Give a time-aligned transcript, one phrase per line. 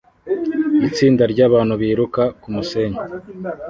[0.87, 2.99] Itsinda ryabantu biruka kumusenyi